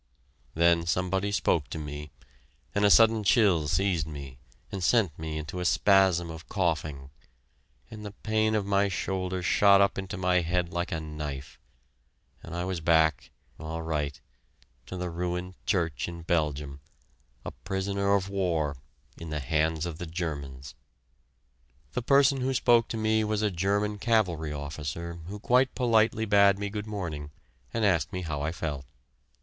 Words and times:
Then 0.55 0.87
somebody 0.87 1.31
spoke 1.31 1.67
to 1.69 1.77
me, 1.77 2.09
and 2.73 2.83
a 2.83 2.89
sudden 2.89 3.23
chill 3.23 3.67
seized 3.67 4.07
me 4.07 4.39
and 4.71 4.83
sent 4.83 5.19
me 5.19 5.37
into 5.37 5.59
a 5.59 5.63
spasm 5.65 6.31
of 6.31 6.49
coughing, 6.49 7.11
and 7.91 8.03
the 8.03 8.09
pain 8.11 8.55
of 8.55 8.65
my 8.65 8.87
shoulder 8.89 9.43
shot 9.43 9.79
up 9.79 9.99
into 9.99 10.17
my 10.17 10.41
head 10.41 10.73
like 10.73 10.91
a 10.91 10.99
knife... 10.99 11.59
and 12.41 12.55
I 12.55 12.65
was 12.65 12.79
back 12.81 13.29
all 13.59 13.83
right 13.83 14.19
to 14.87 14.97
the 14.97 15.11
ruined 15.11 15.53
church 15.67 16.07
in 16.07 16.23
Belgium, 16.23 16.81
a 17.45 17.51
prisoner 17.51 18.15
of 18.15 18.27
war 18.27 18.77
in 19.19 19.29
the 19.29 19.39
hands 19.39 19.85
of 19.85 19.99
the 19.99 20.07
Germans! 20.07 20.73
The 21.93 22.01
person 22.01 22.41
who 22.41 22.55
spoke 22.55 22.87
to 22.87 22.97
me 22.97 23.23
was 23.23 23.43
a 23.43 23.51
German 23.51 23.99
cavalry 23.99 24.51
officer, 24.51 25.19
who 25.27 25.37
quite 25.39 25.75
politely 25.75 26.25
bade 26.25 26.57
me 26.57 26.71
good 26.71 26.87
morning 26.87 27.29
and 27.71 27.85
asked 27.85 28.11
me 28.11 28.23
how 28.23 28.41
I 28.41 28.51
felt. 28.51 28.87